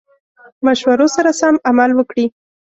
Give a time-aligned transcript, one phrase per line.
[0.65, 2.25] مشورو سره سم عمل وکړي.